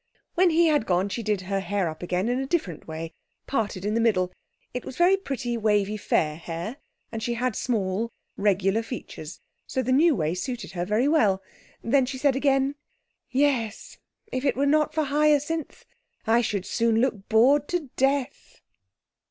[0.33, 3.13] When he had gone she did her hair up again in a different way
[3.45, 4.33] parted in the middle.
[4.73, 6.77] It was very pretty, wavy, fair hair,
[7.11, 11.43] and she had small, regular features, so the new way suited her very well.
[11.83, 12.73] Then she said again
[13.29, 13.99] 'Yes,
[14.31, 15.85] if it were not for Hyacinth
[16.25, 18.59] I should soon look bored to death!'